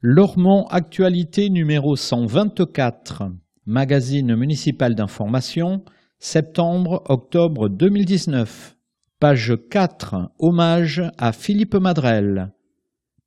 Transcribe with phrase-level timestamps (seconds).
[0.00, 3.32] Lormont Actualité numéro 124,
[3.66, 5.84] magazine municipal d'information,
[6.20, 8.76] septembre-octobre 2019.
[9.18, 12.52] Page 4, hommage à Philippe Madrel.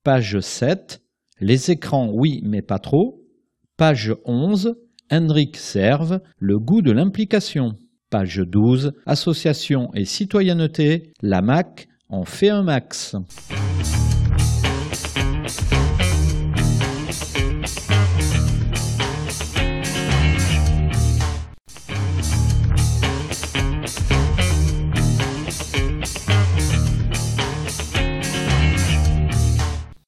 [0.05, 1.01] Page 7,
[1.41, 3.19] les écrans oui mais pas trop.
[3.75, 4.77] Page 11,
[5.11, 7.73] Hendrik Serve, le goût de l'implication.
[8.09, 13.18] Page 12, association et citoyenneté, la MAC en fait un max.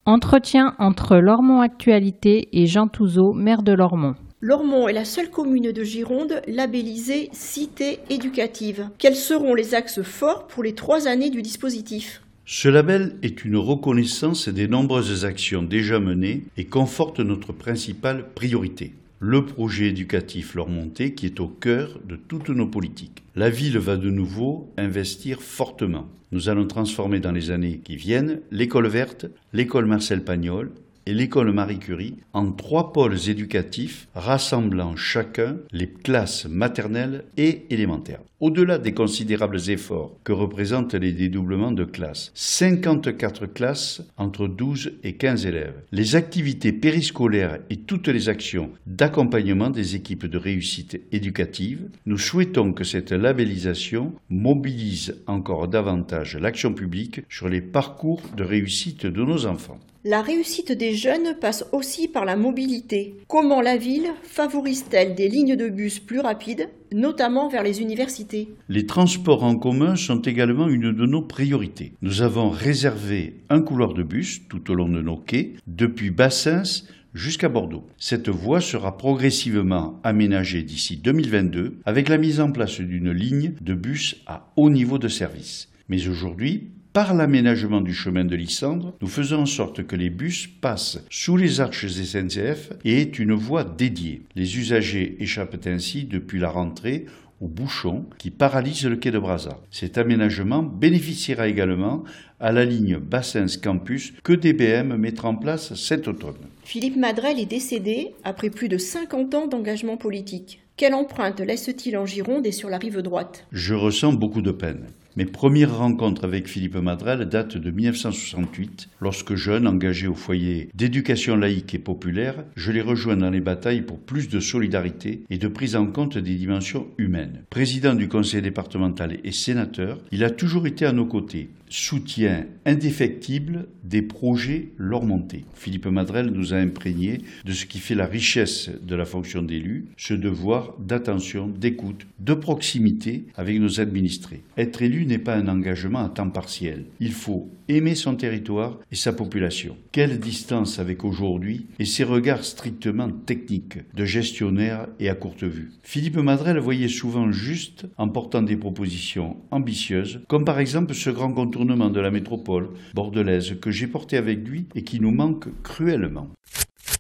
[0.06, 4.16] Entretien entre Lormont Actualité et Jean Touzeau, maire de Lormont.
[4.42, 8.90] Lormont est la seule commune de Gironde labellisée Cité éducative.
[8.98, 12.22] Quels seront les axes forts pour les trois années du dispositif?
[12.46, 18.92] Ce label est une reconnaissance des nombreuses actions déjà menées et conforte notre principale priorité,
[19.26, 23.24] le projet éducatif Lormontais qui est au cœur de toutes nos politiques.
[23.38, 26.10] La ville va de nouveau investir fortement.
[26.34, 30.72] Nous allons transformer dans les années qui viennent l'école verte, l'école Marcel Pagnol
[31.06, 38.22] et l'école Marie Curie en trois pôles éducatifs rassemblant chacun les classes maternelles et élémentaires.
[38.40, 45.14] Au-delà des considérables efforts que représentent les dédoublements de classes, 54 classes entre 12 et
[45.14, 51.90] 15 élèves, les activités périscolaires et toutes les actions d'accompagnement des équipes de réussite éducative,
[52.06, 59.06] nous souhaitons que cette labellisation mobilise encore davantage l'action publique sur les parcours de réussite
[59.06, 59.80] de nos enfants.
[60.06, 63.16] La réussite des jeunes passe aussi par la mobilité.
[63.30, 68.50] Comment la ville favorise-t-elle des lignes de bus plus rapides, notamment vers les universités?
[68.68, 71.94] Les transports en commun sont également une de nos priorités.
[72.02, 76.84] Nous avons réservé un couloir de bus tout au long de nos quais, depuis Bassins
[77.14, 77.88] jusqu'à Bordeaux.
[77.98, 83.74] Cette voie sera progressivement aménagée d'ici 2022 avec la mise en place d'une ligne de
[83.74, 85.70] bus à haut niveau de service.
[85.88, 90.48] Mais aujourd'hui, par l'aménagement du chemin de Lysandre, nous faisons en sorte que les bus
[90.48, 94.22] passent sous les arches SNCF et aient une voie dédiée.
[94.36, 97.08] Les usagers échappent ainsi depuis la rentrée
[97.44, 99.60] aux bouchons qui paralysent le quai de Brazza.
[99.70, 102.04] Cet aménagement bénéficiera également
[102.40, 106.48] à la ligne Bassins Campus que DBM mettra en place cet automne.
[106.64, 110.62] Philippe Madrel est décédé après plus de 50 ans d'engagement politique.
[110.76, 113.46] Quelle empreinte laisse-t-il en Gironde et sur la rive droite?
[113.52, 114.88] Je ressens beaucoup de peine.
[115.16, 121.36] Mes premières rencontres avec Philippe Madrel datent de 1968, lorsque jeune, engagé au foyer d'éducation
[121.36, 125.48] laïque et populaire, je l'ai rejoint dans les batailles pour plus de solidarité et de
[125.48, 127.33] prise en compte des dimensions humaines.
[127.50, 133.66] Président du conseil départemental et sénateur, il a toujours été à nos côtés, soutien indéfectible
[133.84, 135.44] des projets montés.
[135.56, 139.88] Philippe Madrel nous a imprégné de ce qui fait la richesse de la fonction d'élu,
[139.98, 144.44] ce devoir d'attention, d'écoute, de proximité avec nos administrés.
[144.56, 146.86] Être élu n'est pas un engagement à temps partiel.
[147.00, 149.76] Il faut aimer son territoire et sa population.
[149.92, 155.72] Quelle distance avec aujourd'hui et ses regards strictement techniques, de gestionnaire et à courte vue.
[155.82, 161.30] Philippe Madrel voyait souvent juste en portant des propositions ambitieuses, comme par exemple ce grand
[161.66, 166.28] de la métropole bordelaise que j'ai porté avec lui et qui nous manque cruellement.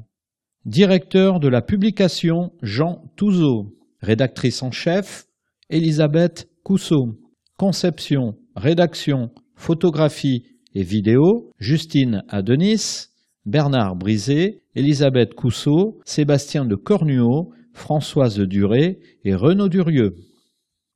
[0.65, 3.75] Directeur de la publication Jean Touzeau.
[4.01, 5.27] Rédactrice en chef
[5.69, 7.19] Elisabeth Cousseau.
[7.57, 10.43] Conception, rédaction, photographie
[10.75, 13.07] et vidéo Justine Adenis,
[13.45, 20.15] Bernard Brisé, Elisabeth Cousseau, Sébastien de Cornuau, Françoise Duré et Renaud Durieux.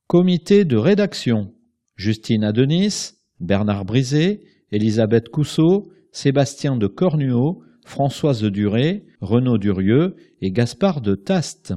[0.06, 1.52] Comité de rédaction
[1.96, 4.40] Justine Adenis, Bernard Brisé,
[4.70, 11.74] Elisabeth Cousseau, Sébastien de Cornuau, Françoise Duré, Renaud Durieux et Gaspard de Taste.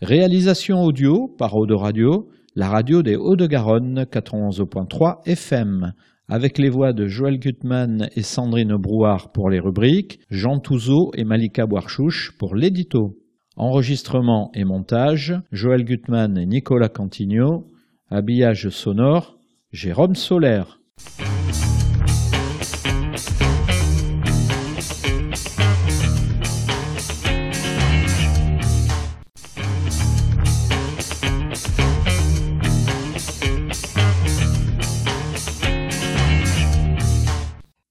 [0.00, 5.92] Réalisation audio par Eau de Radio, la radio des Hauts-de-Garonne 91.3 FM,
[6.28, 11.24] avec les voix de Joël Gutmann et Sandrine Brouard pour les rubriques, Jean Touzeau et
[11.24, 13.16] Malika Boarchouche pour l'édito.
[13.58, 17.72] Enregistrement et montage, Joël Gutmann et Nicolas Cantigno.
[18.10, 19.38] Habillage sonore,
[19.72, 20.78] Jérôme Solaire.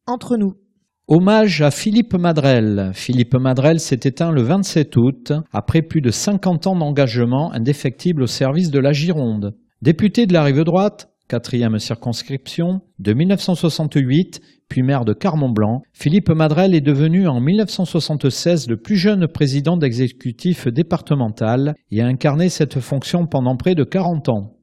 [0.06, 0.65] Entre nous.
[1.08, 2.90] Hommage à Philippe Madrel.
[2.96, 8.28] Philippe Madrel s'est éteint le 27 août, après plus de 50 ans d'engagement indéfectible au
[8.28, 9.54] service de la Gironde.
[9.84, 16.74] Député de la rive droite, quatrième circonscription, de 1968, puis maire de Carmont-Blanc, Philippe Madrel
[16.74, 23.28] est devenu en 1976 le plus jeune président d'exécutif départemental et a incarné cette fonction
[23.28, 24.55] pendant près de 40 ans.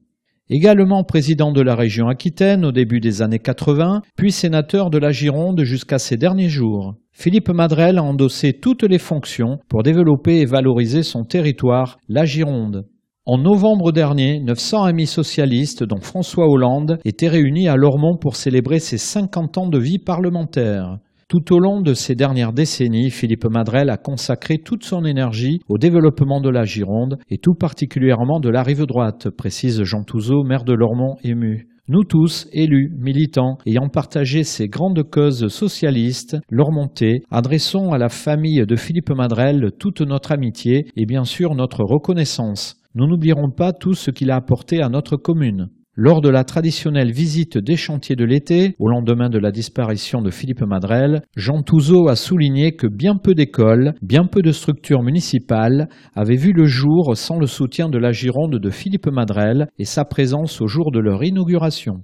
[0.49, 5.11] Également président de la région Aquitaine au début des années 80, puis sénateur de la
[5.11, 6.95] Gironde jusqu'à ses derniers jours.
[7.13, 12.85] Philippe Madrel a endossé toutes les fonctions pour développer et valoriser son territoire, la Gironde.
[13.25, 18.79] En novembre dernier, 900 amis socialistes, dont François Hollande, étaient réunis à Lormont pour célébrer
[18.79, 20.97] ses 50 ans de vie parlementaire.
[21.27, 25.77] Tout au long de ces dernières décennies, Philippe Madrel a consacré toute son énergie au
[25.77, 30.63] développement de la Gironde et tout particulièrement de la rive droite, précise Jean Touzeau, maire
[30.63, 31.67] de Lormont ému.
[31.89, 38.65] Nous tous, élus, militants, ayant partagé ces grandes causes socialistes, Lormontais, adressons à la famille
[38.65, 42.81] de Philippe Madrel toute notre amitié et bien sûr notre reconnaissance.
[42.95, 45.71] Nous n'oublierons pas tout ce qu'il a apporté à notre commune.
[45.95, 50.31] Lors de la traditionnelle visite des chantiers de l'été, au lendemain de la disparition de
[50.31, 55.87] Philippe Madrel, Jean Touzeau a souligné que bien peu d'écoles, bien peu de structures municipales
[56.15, 60.03] avaient vu le jour sans le soutien de la Gironde de Philippe Madrel et sa
[60.03, 62.01] présence au jour de leur inauguration.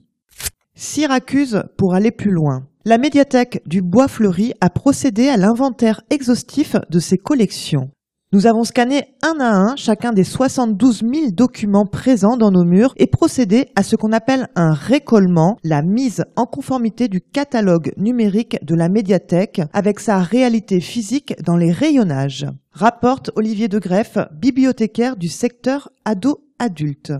[0.75, 2.67] Syracuse pour aller plus loin.
[2.85, 7.89] La médiathèque du Bois Fleuri a procédé à l'inventaire exhaustif de ses collections.
[8.31, 12.93] Nous avons scanné un à un chacun des 72 000 documents présents dans nos murs
[12.97, 18.63] et procédé à ce qu'on appelle un récollement, la mise en conformité du catalogue numérique
[18.63, 22.45] de la médiathèque avec sa réalité physique dans les rayonnages.
[22.71, 27.13] Rapporte Olivier de Greff, bibliothécaire du secteur ado-adulte.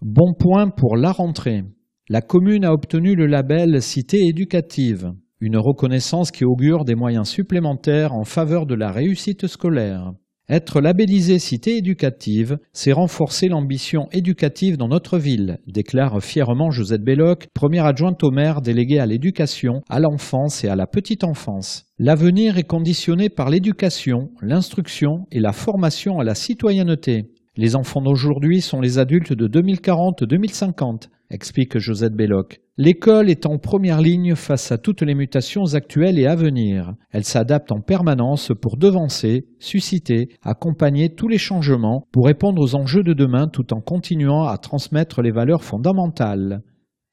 [0.00, 1.64] Bon point pour la rentrée.
[2.08, 5.10] La commune a obtenu le label Cité éducative,
[5.40, 10.12] une reconnaissance qui augure des moyens supplémentaires en faveur de la réussite scolaire.
[10.48, 17.48] Être labellisé cité éducative, c'est renforcer l'ambition éducative dans notre ville, déclare fièrement Josette Belloc,
[17.52, 21.86] première adjointe au maire déléguée à l'éducation, à l'enfance et à la petite enfance.
[21.98, 27.24] L'avenir est conditionné par l'éducation, l'instruction et la formation à la citoyenneté.
[27.56, 32.60] Les enfants d'aujourd'hui sont les adultes de 2040-2050 explique Josette Belloc.
[32.78, 36.94] L'école est en première ligne face à toutes les mutations actuelles et à venir.
[37.10, 43.02] Elle s'adapte en permanence pour devancer, susciter, accompagner tous les changements pour répondre aux enjeux
[43.02, 46.62] de demain tout en continuant à transmettre les valeurs fondamentales.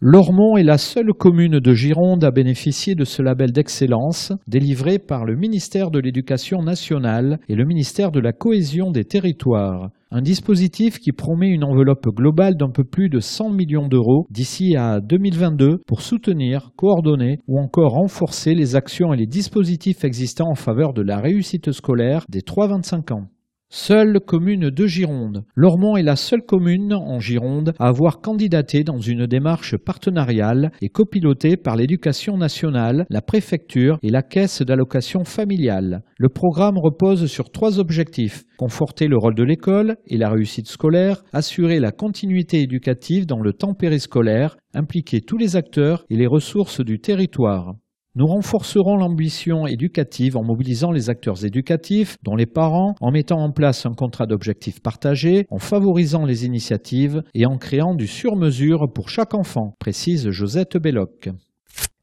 [0.06, 5.24] Lormont est la seule commune de Gironde à bénéficier de ce label d'excellence délivré par
[5.24, 9.92] le ministère de l'Éducation nationale et le ministère de la Cohésion des territoires.
[10.12, 14.76] Un dispositif qui promet une enveloppe globale d'un peu plus de 100 millions d'euros d'ici
[14.76, 20.56] à 2022 pour soutenir, coordonner ou encore renforcer les actions et les dispositifs existants en
[20.56, 23.30] faveur de la réussite scolaire des 3-25 ans.
[23.76, 25.46] Seule commune de Gironde.
[25.56, 30.90] Lormont est la seule commune en Gironde à avoir candidaté dans une démarche partenariale et
[30.90, 36.04] copilotée par l'éducation nationale, la préfecture et la caisse d'allocation familiale.
[36.20, 38.44] Le programme repose sur trois objectifs.
[38.60, 43.54] Conforter le rôle de l'école et la réussite scolaire, assurer la continuité éducative dans le
[43.54, 47.74] temps périscolaire, impliquer tous les acteurs et les ressources du territoire.
[48.16, 53.52] Nous renforcerons l'ambition éducative en mobilisant les acteurs éducatifs, dont les parents, en mettant en
[53.52, 59.10] place un contrat d'objectifs partagé, en favorisant les initiatives et en créant du sur-mesure pour
[59.10, 61.30] chaque enfant, précise Josette Belloc.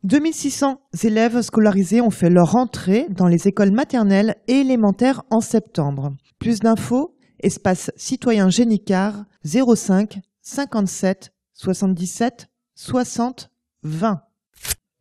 [0.02, 6.10] 2600 élèves scolarisés ont fait leur entrée dans les écoles maternelles et élémentaires en septembre.
[6.40, 13.50] Plus d'infos, espace citoyen Génicard 05 57 77 60
[13.84, 14.20] 20.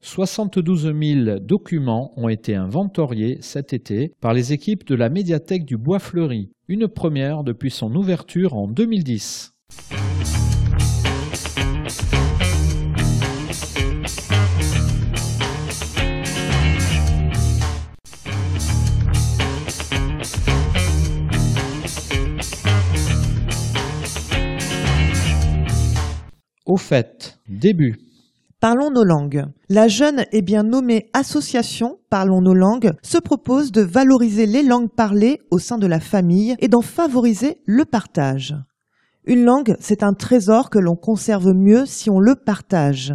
[0.01, 5.75] 72 000 documents ont été inventoriés cet été par les équipes de la médiathèque du
[5.77, 9.53] Bois Fleuri, une première depuis son ouverture en 2010.
[26.65, 28.08] Au fait, début.
[28.59, 29.45] Parlons nos langues.
[29.69, 34.89] La jeune et bien nommée association Parlons nos langues se propose de valoriser les langues
[34.89, 38.57] parlées au sein de la famille et d'en favoriser le partage.
[39.23, 43.13] Une langue, c'est un trésor que l'on conserve mieux si on le partage.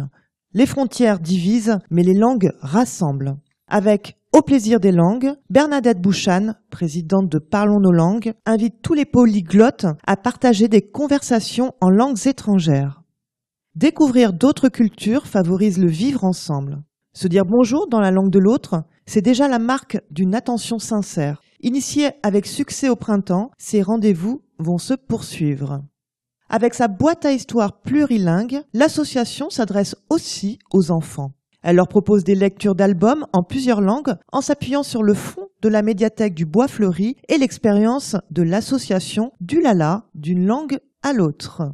[0.53, 3.35] Les frontières divisent, mais les langues rassemblent.
[3.67, 9.05] Avec Au plaisir des langues, Bernadette Bouchan, présidente de Parlons nos langues, invite tous les
[9.05, 13.04] polyglottes à partager des conversations en langues étrangères.
[13.75, 16.81] Découvrir d'autres cultures favorise le vivre ensemble.
[17.11, 21.41] Se dire bonjour dans la langue de l'autre, c'est déjà la marque d'une attention sincère.
[21.59, 25.83] Initiés avec succès au printemps, ces rendez-vous vont se poursuivre.
[26.47, 31.33] Avec sa boîte à histoire plurilingue, l'association s'adresse aussi aux enfants.
[31.61, 35.67] Elle leur propose des lectures d'albums en plusieurs langues en s'appuyant sur le fond de
[35.67, 41.73] la médiathèque du Bois Fleuri et l'expérience de l'association du Lala d'une langue à l'autre.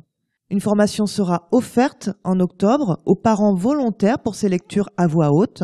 [0.51, 5.63] Une formation sera offerte en octobre aux parents volontaires pour ces lectures à voix haute.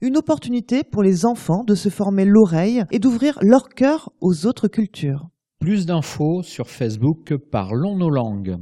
[0.00, 4.68] Une opportunité pour les enfants de se former l'oreille et d'ouvrir leur cœur aux autres
[4.68, 5.28] cultures.
[5.58, 8.58] Plus d'infos sur Facebook Parlons nos langues.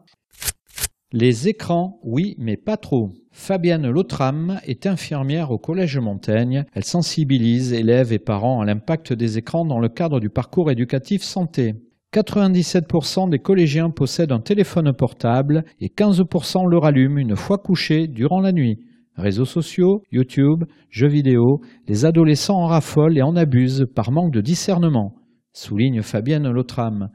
[1.16, 3.14] les écrans, oui, mais pas trop.
[3.32, 6.66] Fabienne Lotram est infirmière au Collège Montaigne.
[6.74, 11.24] Elle sensibilise élèves et parents à l'impact des écrans dans le cadre du parcours éducatif
[11.24, 11.74] santé.
[12.14, 18.42] 97% des collégiens possèdent un téléphone portable et 15% le rallument une fois couchés durant
[18.42, 18.80] la nuit.
[19.16, 24.42] Réseaux sociaux, YouTube, jeux vidéo, les adolescents en raffolent et en abusent par manque de
[24.42, 25.16] discernement,
[25.54, 27.08] souligne Fabienne Lotram.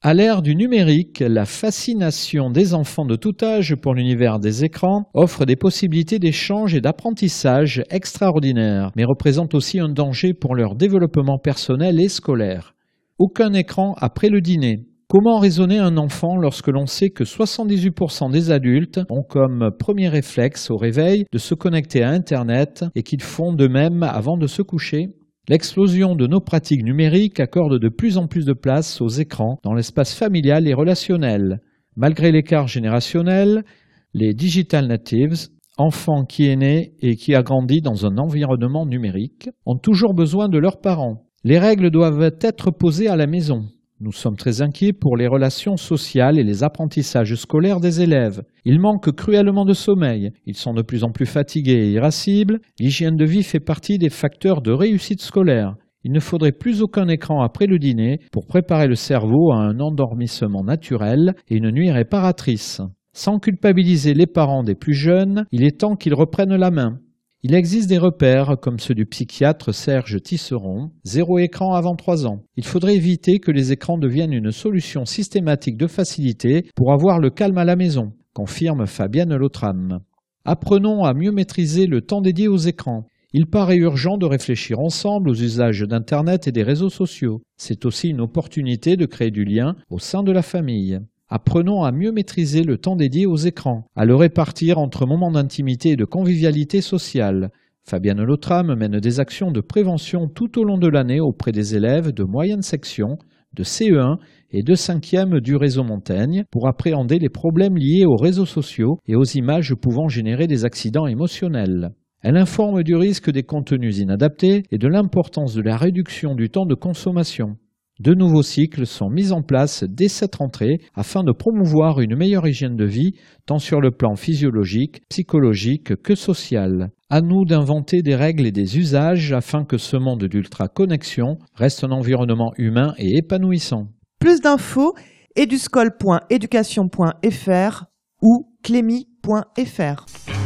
[0.00, 5.10] À l'ère du numérique, la fascination des enfants de tout âge pour l'univers des écrans
[5.12, 11.38] offre des possibilités d'échange et d'apprentissage extraordinaires, mais représente aussi un danger pour leur développement
[11.38, 12.76] personnel et scolaire.
[13.18, 14.86] Aucun écran après le dîner.
[15.08, 20.70] Comment raisonner un enfant lorsque l'on sait que 78% des adultes ont comme premier réflexe
[20.70, 24.62] au réveil de se connecter à Internet et qu'ils font de même avant de se
[24.62, 25.08] coucher?
[25.48, 29.72] L'explosion de nos pratiques numériques accorde de plus en plus de place aux écrans dans
[29.72, 31.62] l'espace familial et relationnel.
[31.96, 33.64] Malgré l'écart générationnel,
[34.12, 39.48] les digital natives, enfants qui est né et qui a grandi dans un environnement numérique,
[39.64, 41.24] ont toujours besoin de leurs parents.
[41.44, 43.68] Les règles doivent être posées à la maison.
[44.00, 48.42] Nous sommes très inquiets pour les relations sociales et les apprentissages scolaires des élèves.
[48.64, 53.16] Ils manquent cruellement de sommeil, ils sont de plus en plus fatigués et irascibles, l'hygiène
[53.16, 55.74] de vie fait partie des facteurs de réussite scolaire.
[56.04, 59.80] Il ne faudrait plus aucun écran après le dîner pour préparer le cerveau à un
[59.80, 62.80] endormissement naturel et une nuit réparatrice.
[63.14, 67.00] Sans culpabiliser les parents des plus jeunes, il est temps qu'ils reprennent la main.
[67.44, 72.42] Il existe des repères, comme ceux du psychiatre Serge Tisseron, zéro écran avant trois ans.
[72.56, 77.30] Il faudrait éviter que les écrans deviennent une solution systématique de facilité pour avoir le
[77.30, 80.00] calme à la maison, confirme Fabienne Lotram.
[80.44, 83.06] Apprenons à mieux maîtriser le temps dédié aux écrans.
[83.32, 87.42] Il paraît urgent de réfléchir ensemble aux usages d'Internet et des réseaux sociaux.
[87.56, 90.98] C'est aussi une opportunité de créer du lien au sein de la famille.
[91.30, 95.90] Apprenons à mieux maîtriser le temps dédié aux écrans, à le répartir entre moments d'intimité
[95.90, 97.50] et de convivialité sociale.
[97.84, 102.12] Fabienne Lotram mène des actions de prévention tout au long de l'année auprès des élèves
[102.12, 103.18] de moyenne section,
[103.54, 104.16] de CE1
[104.52, 109.14] et de 5e du réseau Montaigne pour appréhender les problèmes liés aux réseaux sociaux et
[109.14, 111.90] aux images pouvant générer des accidents émotionnels.
[112.22, 116.66] Elle informe du risque des contenus inadaptés et de l'importance de la réduction du temps
[116.66, 117.56] de consommation.
[118.00, 122.46] De nouveaux cycles sont mis en place dès cette rentrée afin de promouvoir une meilleure
[122.46, 123.14] hygiène de vie,
[123.44, 126.90] tant sur le plan physiologique, psychologique que social.
[127.10, 131.90] À nous d'inventer des règles et des usages afin que ce monde d'ultra-connexion reste un
[131.90, 133.88] environnement humain et épanouissant.
[134.20, 134.94] Plus d'infos
[135.34, 137.84] eduscol.education.fr
[138.22, 140.37] ou clémy.fr.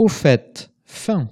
[0.00, 1.28] Au fait, fin.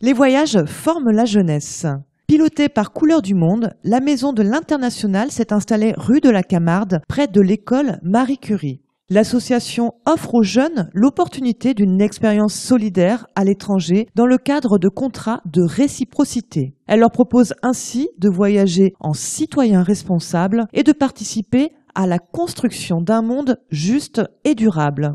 [0.00, 1.86] Les voyages forment la jeunesse.
[2.26, 7.02] Pilotée par Couleur du Monde, la maison de l'International s'est installée rue de la Camarde,
[7.06, 8.80] près de l'école Marie Curie.
[9.10, 15.40] L'association offre aux jeunes l'opportunité d'une expérience solidaire à l'étranger dans le cadre de contrats
[15.44, 16.74] de réciprocité.
[16.88, 23.00] Elle leur propose ainsi de voyager en citoyens responsables et de participer à la construction
[23.00, 25.14] d'un monde juste et durable.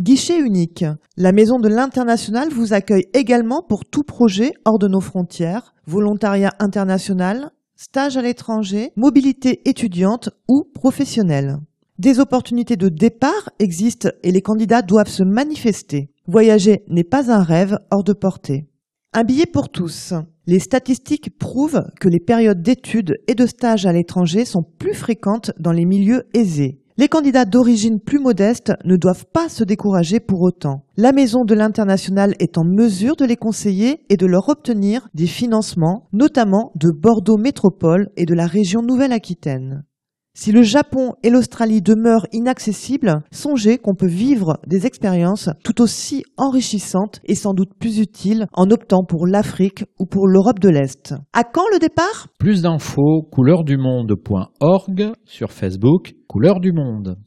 [0.00, 0.86] Guichet unique.
[1.18, 6.54] La Maison de l'International vous accueille également pour tout projet hors de nos frontières, volontariat
[6.58, 11.58] international, stage à l'étranger, mobilité étudiante ou professionnelle.
[11.98, 16.08] Des opportunités de départ existent et les candidats doivent se manifester.
[16.26, 18.70] Voyager n'est pas un rêve hors de portée.
[19.12, 20.14] Un billet pour tous.
[20.46, 25.50] Les statistiques prouvent que les périodes d'études et de stage à l'étranger sont plus fréquentes
[25.58, 26.80] dans les milieux aisés.
[27.00, 30.84] Les candidats d'origine plus modeste ne doivent pas se décourager pour autant.
[30.98, 35.26] La Maison de l'International est en mesure de les conseiller et de leur obtenir des
[35.26, 39.84] financements, notamment de Bordeaux Métropole et de la région Nouvelle-Aquitaine.
[40.32, 46.22] Si le Japon et l'Australie demeurent inaccessibles, songez qu'on peut vivre des expériences tout aussi
[46.36, 51.14] enrichissantes et sans doute plus utiles en optant pour l'Afrique ou pour l'Europe de l'Est.
[51.32, 52.28] À quand le départ?
[52.38, 57.18] Plus d'infos couleurdumonde.org sur Facebook Couleur du Monde.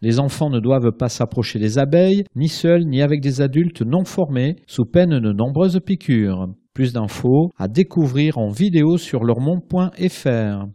[0.00, 4.04] Les enfants ne doivent pas s'approcher des abeilles, ni seuls, ni avec des adultes non
[4.04, 6.46] formés, sous peine de nombreuses piqûres.
[6.74, 10.66] Plus d'infos à découvrir en vidéo sur leurmont.fr.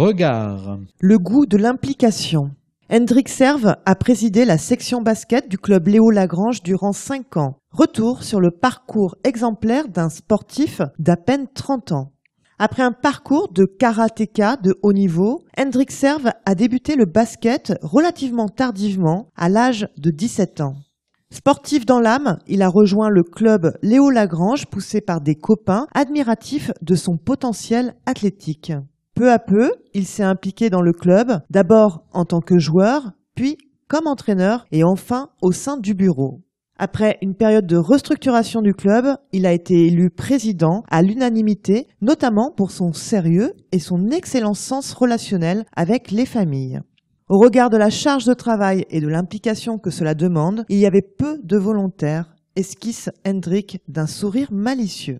[0.01, 0.79] Regard.
[0.99, 2.49] Le goût de l'implication.
[2.91, 7.59] Hendrik Serve a présidé la section basket du club Léo Lagrange durant 5 ans.
[7.69, 12.13] Retour sur le parcours exemplaire d'un sportif d'à peine 30 ans.
[12.57, 18.49] Après un parcours de karatéka de haut niveau, Hendrik Serve a débuté le basket relativement
[18.49, 20.77] tardivement, à l'âge de 17 ans.
[21.29, 26.71] Sportif dans l'âme, il a rejoint le club Léo Lagrange poussé par des copains admiratifs
[26.81, 28.73] de son potentiel athlétique.
[29.21, 33.55] Peu à peu, il s'est impliqué dans le club, d'abord en tant que joueur, puis
[33.88, 36.41] comme entraîneur et enfin au sein du bureau.
[36.79, 42.49] Après une période de restructuration du club, il a été élu président à l'unanimité, notamment
[42.49, 46.79] pour son sérieux et son excellent sens relationnel avec les familles.
[47.29, 50.88] Au regard de la charge de travail et de l'implication que cela demande, il y
[50.88, 55.19] avait peu de volontaires, esquisse Hendrik d'un sourire malicieux.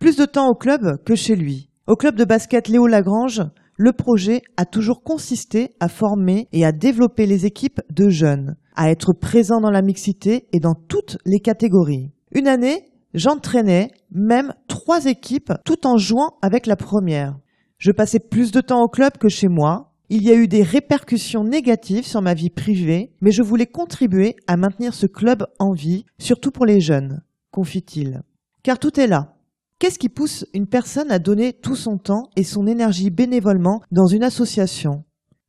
[0.00, 1.67] Plus de temps au club que chez lui.
[1.88, 3.40] Au club de basket Léo Lagrange,
[3.78, 8.90] le projet a toujours consisté à former et à développer les équipes de jeunes, à
[8.90, 12.12] être présent dans la mixité et dans toutes les catégories.
[12.32, 17.38] Une année, j'entraînais même trois équipes tout en jouant avec la première.
[17.78, 19.94] Je passais plus de temps au club que chez moi.
[20.10, 24.36] Il y a eu des répercussions négatives sur ma vie privée, mais je voulais contribuer
[24.46, 28.20] à maintenir ce club en vie, surtout pour les jeunes, confie-t-il.
[28.62, 29.37] Car tout est là.
[29.78, 34.06] Qu'est-ce qui pousse une personne à donner tout son temps et son énergie bénévolement dans
[34.06, 35.04] une association?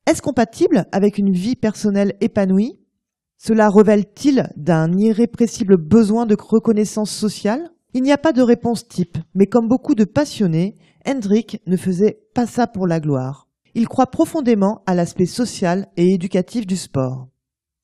[0.06, 2.80] Est-ce compatible avec une vie personnelle épanouie?
[3.40, 7.72] Cela révèle-t-il d'un irrépressible besoin de reconnaissance sociale?
[7.96, 10.76] Il n'y a pas de réponse type, mais comme beaucoup de passionnés,
[11.08, 13.48] Hendrik ne faisait pas ça pour la gloire.
[13.74, 17.30] Il croit profondément à l'aspect social et éducatif du sport.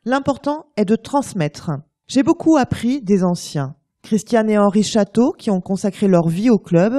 [0.04, 1.72] L'important est de transmettre.
[2.08, 3.76] J'ai beaucoup appris des anciens.
[4.06, 6.94] Christiane et Henri Château qui ont consacré leur vie au club,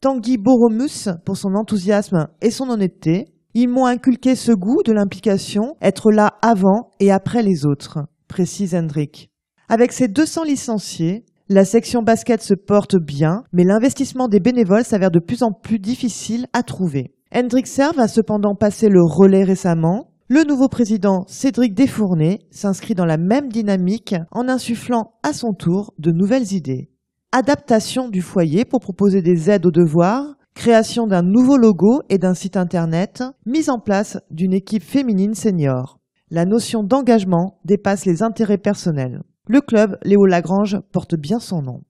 [0.00, 3.26] Tanguy Boromus pour son enthousiasme et son honnêteté.
[3.54, 7.98] Ils m'ont inculqué ce goût de l'implication, être là avant et après les autres,
[8.28, 9.28] précise Hendrik.
[9.68, 15.10] Avec ses 200 licenciés, la section basket se porte bien, mais l'investissement des bénévoles s'avère
[15.10, 17.12] de plus en plus difficile à trouver.
[17.34, 20.11] Hendrik Serve a cependant passé le relais récemment.
[20.34, 25.92] Le nouveau président Cédric Desfournés s'inscrit dans la même dynamique en insufflant à son tour
[25.98, 26.88] de nouvelles idées.
[27.32, 32.32] Adaptation du foyer pour proposer des aides aux devoirs, création d'un nouveau logo et d'un
[32.32, 35.98] site internet, mise en place d'une équipe féminine senior.
[36.30, 39.20] La notion d'engagement dépasse les intérêts personnels.
[39.48, 41.82] Le club Léo Lagrange porte bien son nom.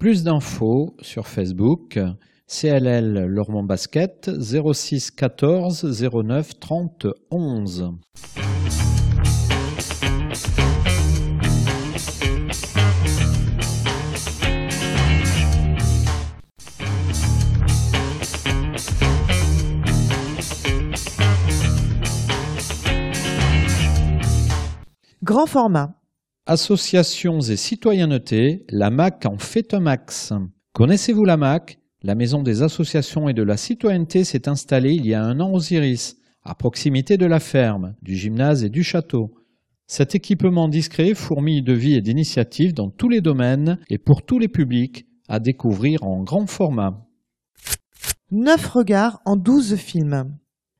[0.00, 2.00] Plus d'infos sur Facebook
[2.50, 7.90] CLL Lormont Basket 06 14 09 30 11.
[25.22, 26.00] Grand format.
[26.46, 30.32] Associations et citoyenneté, la MAC en fait un max.
[30.72, 35.14] Connaissez-vous la MAC La maison des associations et de la citoyenneté s'est installée il y
[35.14, 39.34] a un an aux Iris, à proximité de la ferme, du gymnase et du château.
[39.88, 44.38] Cet équipement discret fourmille de vie et d'initiatives dans tous les domaines et pour tous
[44.38, 47.04] les publics à découvrir en grand format.
[48.30, 50.36] Neuf regards en 12 films.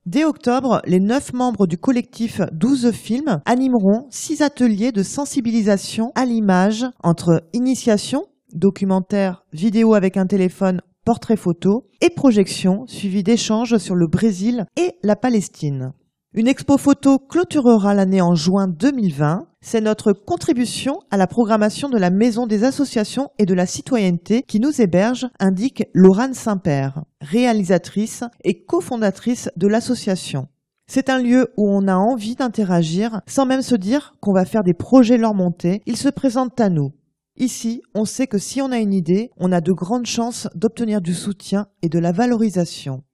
[0.06, 6.24] Dès octobre, les neuf membres du collectif 12 films animeront six ateliers de sensibilisation à
[6.24, 13.94] l'image entre initiation, documentaire, vidéo avec un téléphone, portrait photo et projection suivi d'échanges sur
[13.94, 15.94] le Brésil et la Palestine.
[16.34, 19.46] Une expo photo clôturera l'année en juin 2020.
[19.62, 24.42] C'est notre contribution à la programmation de la Maison des associations et de la citoyenneté
[24.42, 30.48] qui nous héberge, indique Laurane Saint-Père, réalisatrice et cofondatrice de l'association.
[30.90, 34.62] C'est un lieu où on a envie d'interagir sans même se dire qu'on va faire
[34.62, 35.80] des projets leur montée.
[35.86, 36.92] Ils se présentent à nous.
[37.40, 41.00] Ici, on sait que si on a une idée, on a de grandes chances d'obtenir
[41.00, 43.04] du soutien et de la valorisation.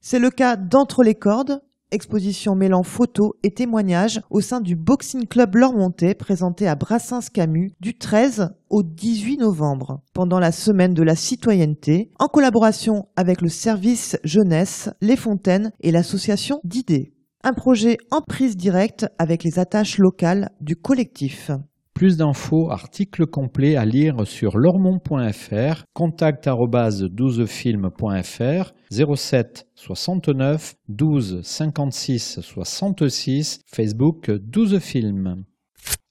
[0.00, 5.26] C'est le cas d'Entre les cordes, exposition mêlant photos et témoignages au sein du Boxing
[5.26, 11.16] Club Lormontais présenté à Brassens-Camus du 13 au 18 novembre, pendant la semaine de la
[11.16, 17.14] citoyenneté, en collaboration avec le service jeunesse, les fontaines et l'association d'idées.
[17.42, 21.50] Un projet en prise directe avec les attaches locales du collectif.
[21.94, 33.60] Plus d'infos, articles complets à lire sur lormont.fr, contact 12film.fr, 07 69 12 56 66,
[33.66, 35.44] Facebook 12 films.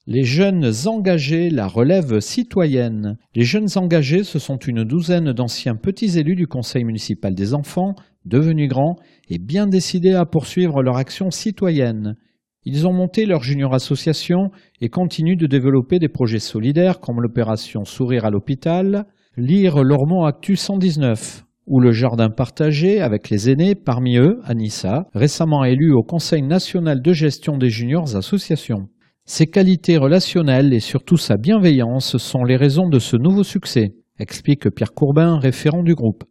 [0.06, 3.18] Les jeunes engagés, la relève citoyenne.
[3.34, 7.94] Les jeunes engagés, ce sont une douzaine d'anciens petits élus du conseil municipal des enfants,
[8.24, 8.96] devenus grands
[9.28, 12.16] et bien décidés à poursuivre leur action citoyenne.
[12.64, 17.84] Ils ont monté leur junior association et continuent de développer des projets solidaires comme l'opération
[17.84, 24.16] Sourire à l'hôpital, lire Lormont Actu 119 ou le jardin partagé avec les aînés, parmi
[24.16, 28.88] eux Anissa, récemment élue au Conseil national de gestion des juniors associations.
[29.24, 34.70] Ses qualités relationnelles et surtout sa bienveillance sont les raisons de ce nouveau succès, explique
[34.70, 36.24] Pierre Courbin, référent du groupe.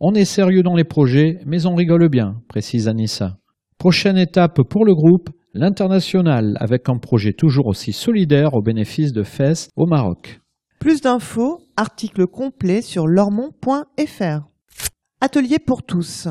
[0.00, 3.38] On est sérieux dans les projets, mais on rigole bien, précise Anissa.
[3.78, 9.22] Prochaine étape pour le groupe, l'international avec un projet toujours aussi solidaire au bénéfice de
[9.22, 10.40] Fès au Maroc.
[10.78, 14.48] Plus d'infos, article complet sur lormont.fr.
[15.20, 16.28] Atelier pour tous.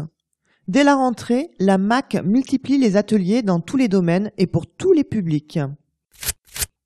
[0.67, 4.93] Dès la rentrée, la MAC multiplie les ateliers dans tous les domaines et pour tous
[4.93, 5.59] les publics.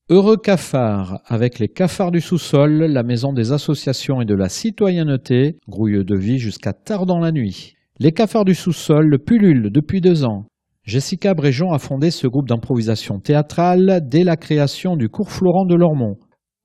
[0.09, 5.57] Heureux cafard, avec les cafards du sous-sol, la maison des associations et de la citoyenneté,
[5.69, 7.75] grouille de vie jusqu'à tard dans la nuit.
[7.97, 10.47] Les cafards du sous-sol pullulent depuis deux ans.
[10.83, 15.75] Jessica Bréjon a fondé ce groupe d'improvisation théâtrale dès la création du cours Florent de
[15.75, 16.17] Lormont.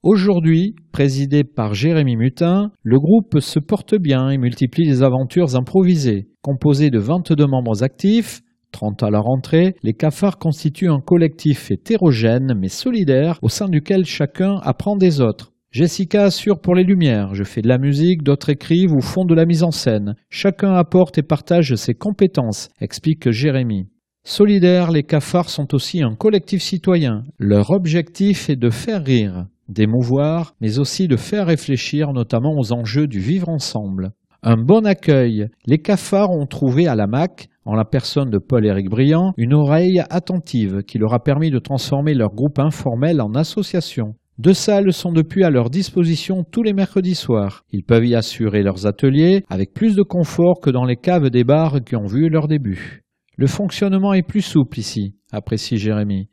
[0.03, 6.29] Aujourd'hui, présidé par Jérémy Mutin, le groupe se porte bien et multiplie les aventures improvisées.
[6.41, 8.41] Composé de 22 membres actifs,
[8.73, 14.05] 30 à la rentrée, les cafards constituent un collectif hétérogène mais solidaire au sein duquel
[14.07, 15.53] chacun apprend des autres.
[15.73, 19.35] Jessica assure pour les lumières, je fais de la musique, d'autres écrivent ou font de
[19.35, 20.15] la mise en scène.
[20.31, 23.89] Chacun apporte et partage ses compétences, explique Jérémy.
[24.29, 27.23] Solidaires, les cafards sont aussi un collectif citoyen.
[27.39, 33.07] Leur objectif est de faire rire, d'émouvoir, mais aussi de faire réfléchir notamment aux enjeux
[33.07, 34.11] du vivre ensemble.
[34.43, 35.47] Un bon accueil.
[35.65, 40.03] Les cafards ont trouvé à la MAC, en la personne de Paul-Éric Briand, une oreille
[40.11, 44.17] attentive qui leur a permis de transformer leur groupe informel en association.
[44.39, 47.65] Deux salles sont depuis à leur disposition tous les mercredis soirs.
[47.71, 51.45] Ils peuvent y assurer leurs ateliers avec plus de confort que dans les caves des
[51.45, 53.06] bars qui ont vu leur début.
[53.39, 56.29] Le fonctionnement est plus souple ici, apprécie Jérémy.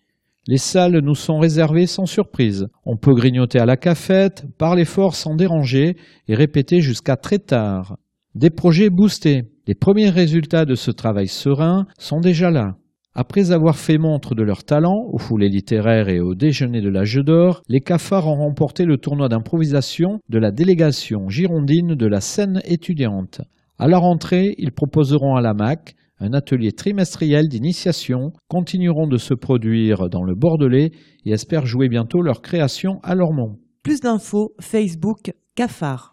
[0.47, 2.67] Les salles nous sont réservées sans surprise.
[2.85, 5.97] On peut grignoter à la cafette, parler fort sans déranger
[6.29, 7.97] et répéter jusqu'à très tard.
[8.35, 9.43] Des projets boostés.
[9.67, 12.75] Les premiers résultats de ce travail serein sont déjà là.
[13.15, 17.15] Après avoir fait montre de leur talent aux foulées littéraires et au déjeuner de l'âge
[17.15, 22.61] d'or, les cafards ont remporté le tournoi d'improvisation de la délégation girondine de la scène
[22.65, 23.41] étudiante.
[23.77, 29.33] À la rentrée, ils proposeront à la MAC un atelier trimestriel d'initiation, continueront de se
[29.33, 30.91] produire dans le Bordelais
[31.25, 33.57] et espèrent jouer bientôt leur création à Lormont.
[33.83, 36.11] Plus d'infos, Facebook, Cafard.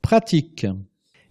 [0.00, 0.66] Pratique.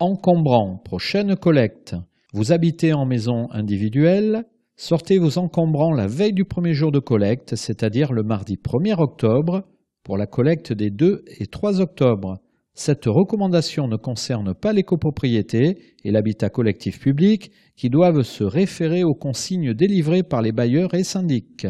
[0.00, 1.94] Encombrant, prochaine collecte.
[2.32, 7.54] Vous habitez en maison individuelle, sortez vos encombrants la veille du premier jour de collecte,
[7.54, 9.62] c'est-à-dire le mardi 1er octobre,
[10.02, 12.40] pour la collecte des 2 et 3 octobre.
[12.74, 19.04] Cette recommandation ne concerne pas les copropriétés et l'habitat collectif public qui doivent se référer
[19.04, 21.68] aux consignes délivrées par les bailleurs et syndics.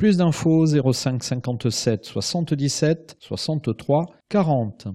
[0.00, 4.88] Plus d'infos 05 57 77 63 40.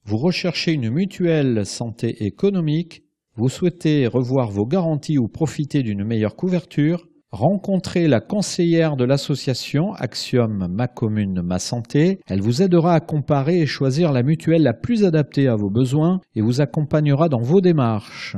[0.05, 3.03] Vous recherchez une mutuelle santé économique,
[3.35, 9.93] vous souhaitez revoir vos garanties ou profiter d'une meilleure couverture, rencontrez la conseillère de l'association
[9.93, 12.19] Axiom Ma Commune Ma Santé.
[12.27, 16.19] Elle vous aidera à comparer et choisir la mutuelle la plus adaptée à vos besoins
[16.35, 18.35] et vous accompagnera dans vos démarches.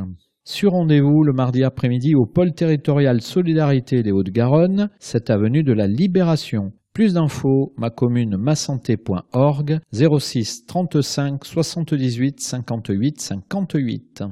[0.48, 5.88] Sur rendez-vous le mardi après-midi au pôle territorial Solidarité des Hauts-de-Garonne, cette avenue de la
[5.88, 6.72] Libération.
[6.94, 14.24] Plus d'infos, ma commune masanté.org 06 35 78 58 58.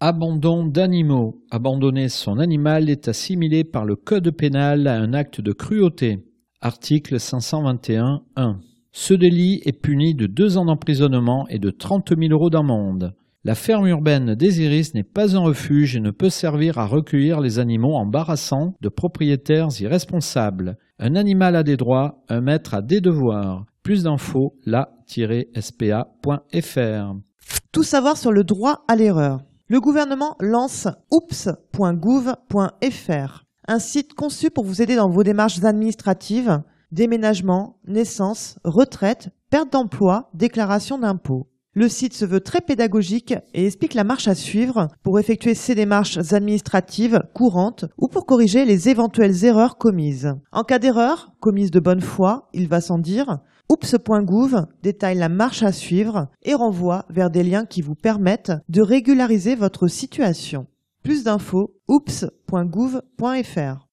[0.00, 1.42] Abandon d'animaux.
[1.50, 6.24] Abandonner son animal est assimilé par le Code pénal à un acte de cruauté.
[6.60, 8.58] Article 521.1.
[8.92, 13.14] Ce délit est puni de deux ans d'emprisonnement et de 30 000 euros d'amende.
[13.44, 17.40] La ferme urbaine des Iris n'est pas un refuge et ne peut servir à recueillir
[17.40, 20.78] les animaux embarrassants de propriétaires irresponsables.
[21.00, 23.66] Un animal a des droits, un maître a des devoirs.
[23.82, 26.06] Plus d'infos, la-spa.fr.
[27.72, 29.40] Tout savoir sur le droit à l'erreur.
[29.66, 36.62] Le gouvernement lance oops.gouv.fr, un site conçu pour vous aider dans vos démarches administratives,
[36.92, 41.48] déménagement, naissance, retraite, perte d'emploi, déclaration d'impôts.
[41.74, 45.74] Le site se veut très pédagogique et explique la marche à suivre pour effectuer ces
[45.74, 50.34] démarches administratives courantes ou pour corriger les éventuelles erreurs commises.
[50.52, 53.38] En cas d'erreur, commise de bonne foi, il va sans dire,
[53.70, 58.82] Oops.gouv détaille la marche à suivre et renvoie vers des liens qui vous permettent de
[58.82, 60.66] régulariser votre situation.
[61.02, 63.88] Plus d'infos, oops.gouv.fr.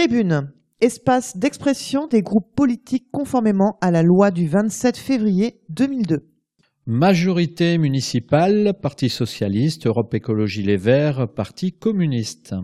[0.00, 0.48] Tribune.
[0.80, 6.26] Espace d'expression des groupes politiques conformément à la loi du 27 février 2002.
[6.86, 12.54] Majorité municipale, Parti socialiste, Europe Écologie Les Verts, Parti communiste.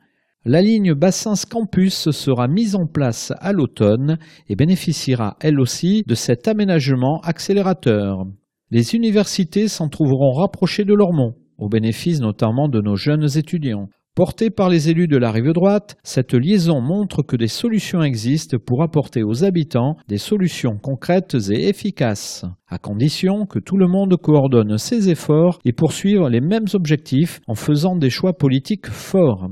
[0.43, 6.15] La ligne Bassins Campus sera mise en place à l'automne et bénéficiera elle aussi de
[6.15, 8.25] cet aménagement accélérateur.
[8.71, 13.89] Les universités s'en trouveront rapprochées de Lormont, au bénéfice notamment de nos jeunes étudiants.
[14.17, 18.57] Portée par les élus de la rive droite, cette liaison montre que des solutions existent
[18.57, 24.17] pour apporter aux habitants des solutions concrètes et efficaces, à condition que tout le monde
[24.17, 29.51] coordonne ses efforts et poursuive les mêmes objectifs en faisant des choix politiques forts.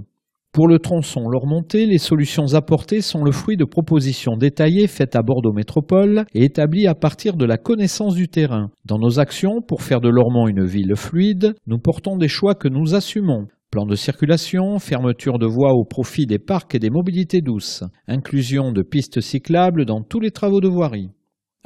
[0.56, 5.22] Pour le tronçon Lormonté, les solutions apportées sont le fruit de propositions détaillées faites à
[5.22, 8.72] Bordeaux Métropole et établies à partir de la connaissance du terrain.
[8.86, 12.70] Dans nos actions, pour faire de Lormont une ville fluide, nous portons des choix que
[12.70, 13.48] nous assumons.
[13.70, 18.72] Plan de circulation, fermeture de voies au profit des parcs et des mobilités douces, inclusion
[18.72, 21.10] de pistes cyclables dans tous les travaux de voirie.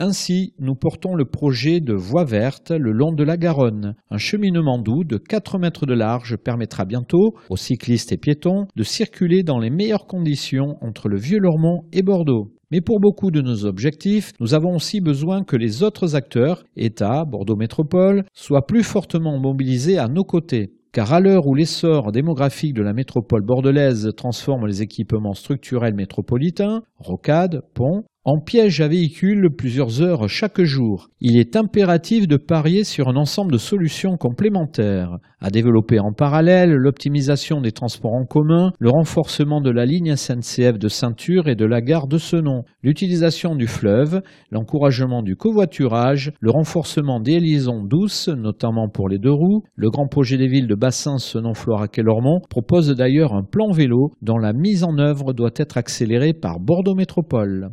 [0.01, 3.95] Ainsi, nous portons le projet de voie verte le long de la Garonne.
[4.09, 8.83] Un cheminement doux de 4 mètres de large permettra bientôt aux cyclistes et piétons de
[8.83, 12.53] circuler dans les meilleures conditions entre le Vieux-Lormont et Bordeaux.
[12.71, 17.25] Mais pour beaucoup de nos objectifs, nous avons aussi besoin que les autres acteurs, État,
[17.25, 20.71] Bordeaux Métropole, soient plus fortement mobilisés à nos côtés.
[20.93, 26.83] Car à l'heure où l'essor démographique de la métropole bordelaise transforme les équipements structurels métropolitains,
[26.97, 31.09] rocades, ponts, en piège à véhicules plusieurs heures chaque jour.
[31.19, 36.69] Il est impératif de parier sur un ensemble de solutions complémentaires, à développer en parallèle
[36.69, 41.65] l'optimisation des transports en commun, le renforcement de la ligne SNCF de ceinture et de
[41.65, 48.27] la gare de Senon, l'utilisation du fleuve, l'encouragement du covoiturage, le renforcement des liaisons douces,
[48.27, 49.63] notamment pour les deux roues.
[49.75, 53.71] Le grand projet des villes de Bassin, Senon, Florac et Lormont propose d'ailleurs un plan
[53.71, 57.71] vélo dont la mise en œuvre doit être accélérée par Bordeaux Métropole.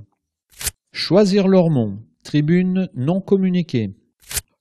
[0.98, 1.98] Choisir Lormont.
[2.24, 3.90] Tribune non communiquée.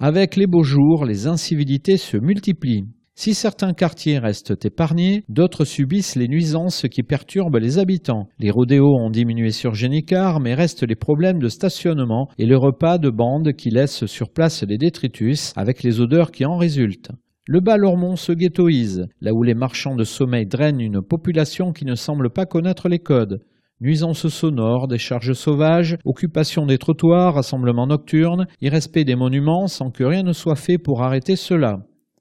[0.01, 2.89] Avec les beaux jours, les incivilités se multiplient.
[3.21, 8.29] Si certains quartiers restent épargnés, d'autres subissent les nuisances qui perturbent les habitants.
[8.39, 12.97] Les rodéos ont diminué sur Génicard, mais restent les problèmes de stationnement et le repas
[12.97, 17.11] de bande qui laissent sur place des détritus avec les odeurs qui en résultent.
[17.49, 21.87] Le bas Lormont se ghettoise, là où les marchands de sommeil drainent une population qui
[21.87, 23.43] ne semble pas connaître les codes.
[23.81, 30.23] Nuisances sonores, décharges sauvages, occupation des trottoirs, rassemblements nocturnes, irrespect des monuments sans que rien
[30.23, 31.81] ne soit fait pour arrêter cela.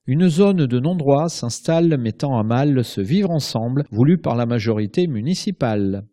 [0.10, 5.06] Une zone de non-droit s'installe mettant à mal ce vivre ensemble voulu par la majorité
[5.06, 6.06] municipale.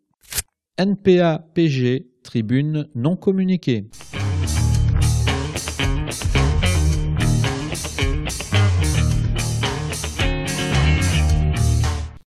[0.77, 3.85] NPA-PG, tribune non communiquée.